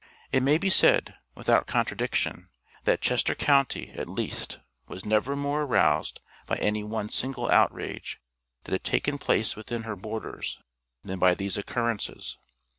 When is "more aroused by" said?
5.35-6.55